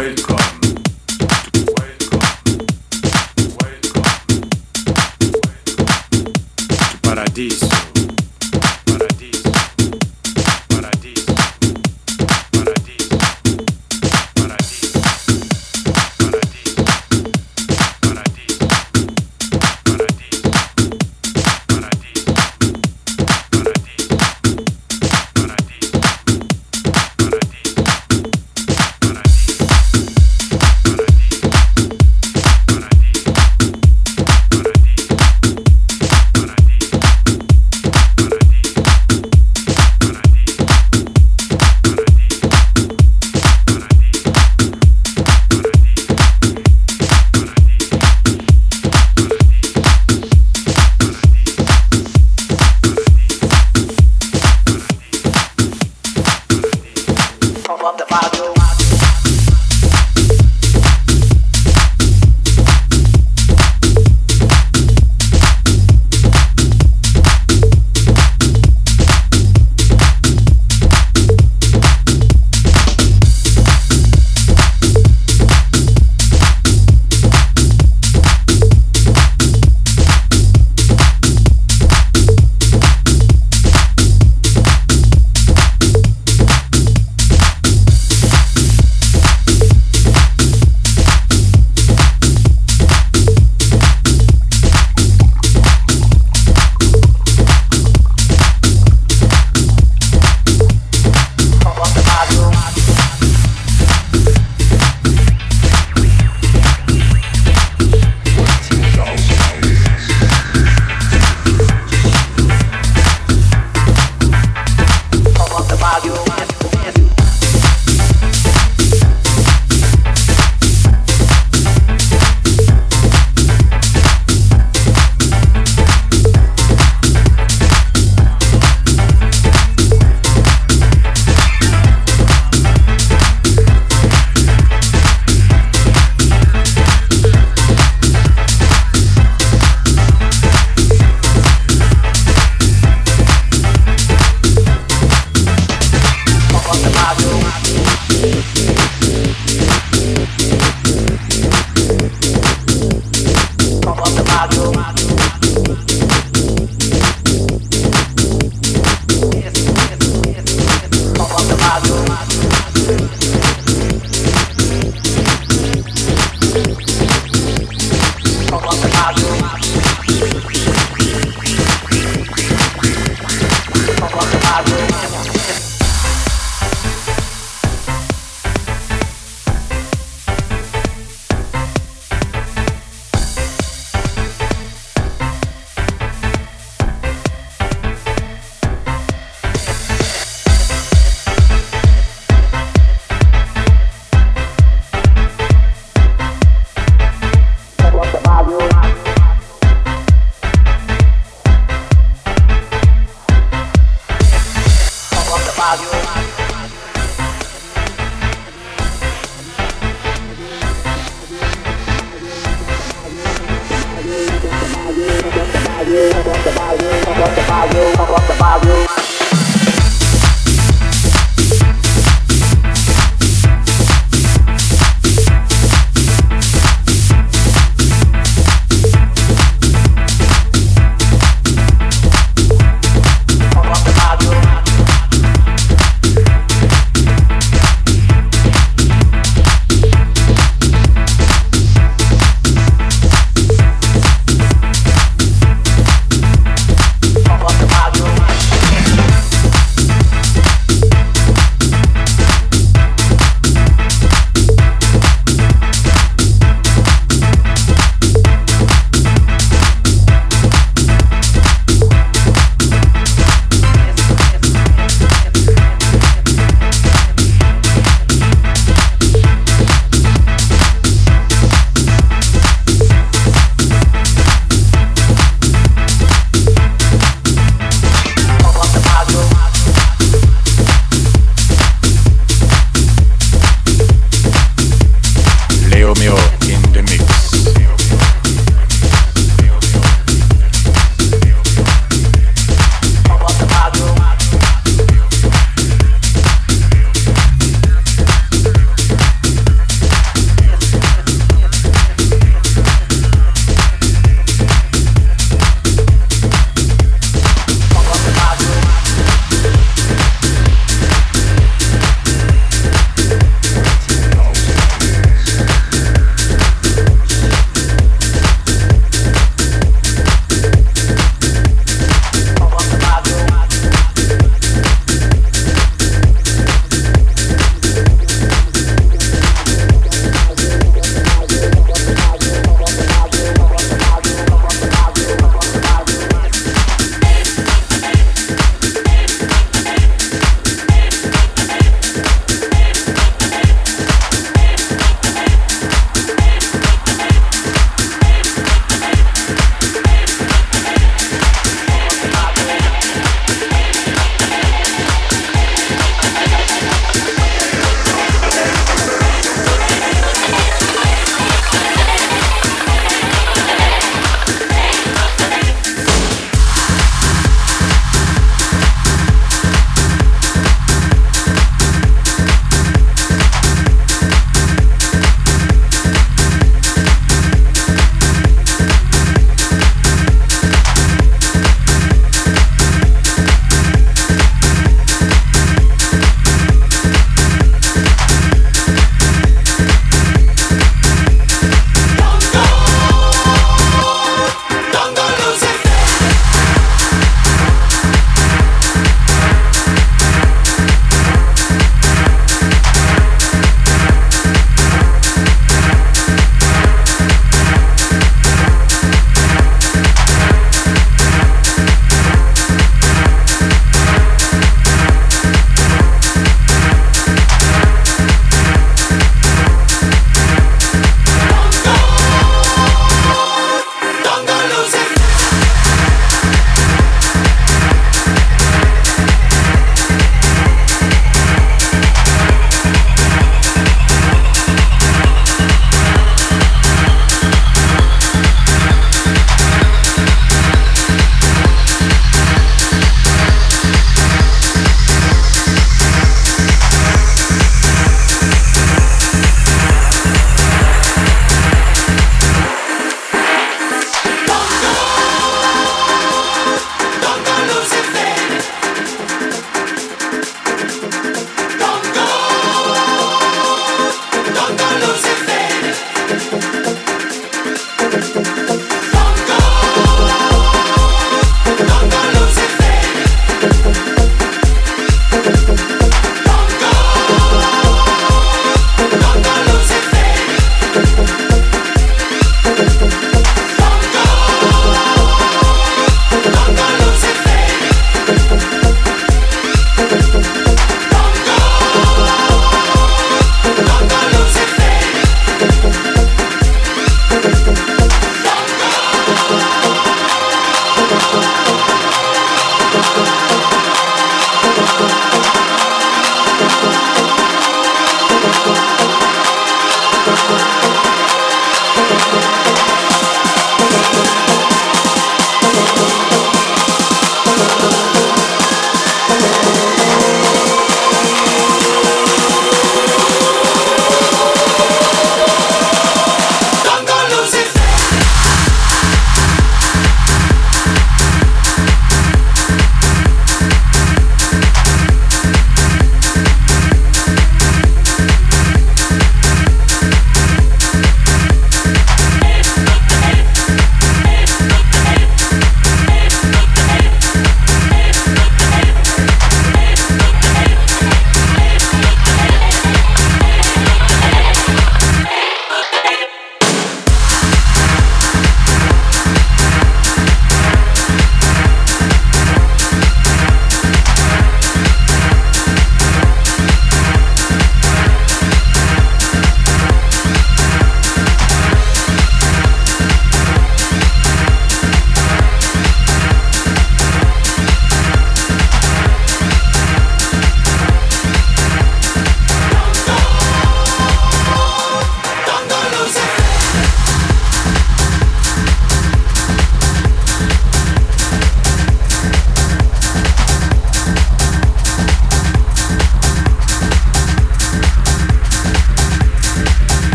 [0.00, 0.39] wake.